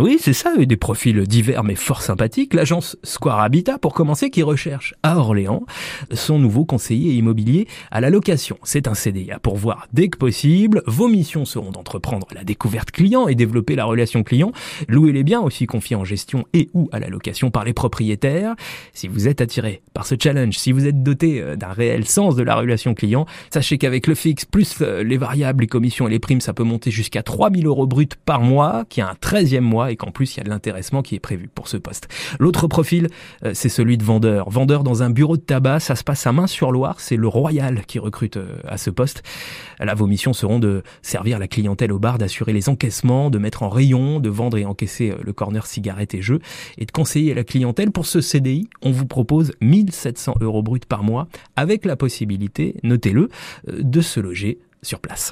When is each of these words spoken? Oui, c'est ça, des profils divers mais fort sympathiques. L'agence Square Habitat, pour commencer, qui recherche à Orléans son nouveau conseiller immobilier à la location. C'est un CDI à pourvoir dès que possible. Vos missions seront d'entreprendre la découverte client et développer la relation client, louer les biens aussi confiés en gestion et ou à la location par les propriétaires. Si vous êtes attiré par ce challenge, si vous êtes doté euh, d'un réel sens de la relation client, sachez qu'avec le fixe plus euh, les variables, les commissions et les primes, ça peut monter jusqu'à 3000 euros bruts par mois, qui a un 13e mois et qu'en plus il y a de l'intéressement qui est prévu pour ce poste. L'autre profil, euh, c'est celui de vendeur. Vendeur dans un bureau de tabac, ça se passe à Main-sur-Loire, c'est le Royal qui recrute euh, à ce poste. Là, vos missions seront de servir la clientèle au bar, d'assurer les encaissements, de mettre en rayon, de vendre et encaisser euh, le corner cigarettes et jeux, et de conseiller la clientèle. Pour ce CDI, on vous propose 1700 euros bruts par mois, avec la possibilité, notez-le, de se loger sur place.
Oui, 0.00 0.16
c'est 0.18 0.32
ça, 0.32 0.56
des 0.56 0.76
profils 0.78 1.26
divers 1.26 1.64
mais 1.64 1.74
fort 1.74 2.00
sympathiques. 2.00 2.54
L'agence 2.54 2.96
Square 3.02 3.40
Habitat, 3.40 3.78
pour 3.78 3.92
commencer, 3.92 4.30
qui 4.30 4.42
recherche 4.42 4.94
à 5.02 5.18
Orléans 5.18 5.66
son 6.10 6.38
nouveau 6.38 6.64
conseiller 6.64 7.12
immobilier 7.12 7.68
à 7.90 8.00
la 8.00 8.08
location. 8.08 8.56
C'est 8.62 8.88
un 8.88 8.94
CDI 8.94 9.32
à 9.32 9.38
pourvoir 9.38 9.88
dès 9.92 10.08
que 10.08 10.16
possible. 10.16 10.82
Vos 10.86 11.08
missions 11.08 11.44
seront 11.44 11.72
d'entreprendre 11.72 12.26
la 12.34 12.42
découverte 12.42 12.90
client 12.90 13.28
et 13.28 13.34
développer 13.34 13.76
la 13.76 13.84
relation 13.84 14.22
client, 14.22 14.52
louer 14.88 15.12
les 15.12 15.24
biens 15.24 15.42
aussi 15.42 15.66
confiés 15.66 15.96
en 15.96 16.06
gestion 16.06 16.46
et 16.54 16.70
ou 16.72 16.88
à 16.90 16.98
la 16.98 17.08
location 17.08 17.50
par 17.50 17.64
les 17.64 17.74
propriétaires. 17.74 18.54
Si 18.94 19.08
vous 19.08 19.28
êtes 19.28 19.42
attiré 19.42 19.82
par 19.92 20.06
ce 20.06 20.14
challenge, 20.18 20.56
si 20.56 20.72
vous 20.72 20.86
êtes 20.86 21.02
doté 21.02 21.42
euh, 21.42 21.54
d'un 21.54 21.72
réel 21.72 22.06
sens 22.06 22.34
de 22.34 22.42
la 22.42 22.54
relation 22.54 22.94
client, 22.94 23.26
sachez 23.50 23.76
qu'avec 23.76 24.06
le 24.06 24.14
fixe 24.14 24.46
plus 24.46 24.74
euh, 24.80 25.02
les 25.02 25.18
variables, 25.18 25.64
les 25.64 25.68
commissions 25.68 26.08
et 26.08 26.10
les 26.10 26.18
primes, 26.18 26.40
ça 26.40 26.54
peut 26.54 26.64
monter 26.64 26.90
jusqu'à 26.90 27.22
3000 27.22 27.66
euros 27.66 27.86
bruts 27.86 28.08
par 28.24 28.40
mois, 28.40 28.86
qui 28.88 29.02
a 29.02 29.10
un 29.10 29.16
13e 29.20 29.60
mois 29.60 29.81
et 29.90 29.96
qu'en 29.96 30.10
plus 30.10 30.34
il 30.34 30.38
y 30.38 30.40
a 30.40 30.44
de 30.44 30.50
l'intéressement 30.50 31.02
qui 31.02 31.14
est 31.14 31.20
prévu 31.20 31.48
pour 31.52 31.68
ce 31.68 31.76
poste. 31.76 32.08
L'autre 32.38 32.66
profil, 32.66 33.08
euh, 33.44 33.52
c'est 33.54 33.68
celui 33.68 33.98
de 33.98 34.04
vendeur. 34.04 34.50
Vendeur 34.50 34.84
dans 34.84 35.02
un 35.02 35.10
bureau 35.10 35.36
de 35.36 35.42
tabac, 35.42 35.80
ça 35.80 35.96
se 35.96 36.04
passe 36.04 36.26
à 36.26 36.32
Main-sur-Loire, 36.32 37.00
c'est 37.00 37.16
le 37.16 37.28
Royal 37.28 37.84
qui 37.86 37.98
recrute 37.98 38.36
euh, 38.36 38.56
à 38.66 38.76
ce 38.76 38.90
poste. 38.90 39.22
Là, 39.78 39.94
vos 39.94 40.06
missions 40.06 40.32
seront 40.32 40.58
de 40.58 40.82
servir 41.02 41.38
la 41.38 41.48
clientèle 41.48 41.92
au 41.92 41.98
bar, 41.98 42.18
d'assurer 42.18 42.52
les 42.52 42.68
encaissements, 42.68 43.30
de 43.30 43.38
mettre 43.38 43.62
en 43.62 43.68
rayon, 43.68 44.20
de 44.20 44.28
vendre 44.28 44.58
et 44.58 44.64
encaisser 44.64 45.10
euh, 45.10 45.16
le 45.22 45.32
corner 45.32 45.66
cigarettes 45.66 46.14
et 46.14 46.22
jeux, 46.22 46.40
et 46.78 46.86
de 46.86 46.92
conseiller 46.92 47.34
la 47.34 47.44
clientèle. 47.44 47.90
Pour 47.90 48.06
ce 48.06 48.20
CDI, 48.20 48.68
on 48.82 48.90
vous 48.90 49.06
propose 49.06 49.52
1700 49.60 50.34
euros 50.40 50.62
bruts 50.62 50.80
par 50.88 51.02
mois, 51.02 51.28
avec 51.56 51.84
la 51.84 51.96
possibilité, 51.96 52.76
notez-le, 52.82 53.28
de 53.66 54.00
se 54.00 54.20
loger 54.20 54.58
sur 54.82 55.00
place. 55.00 55.30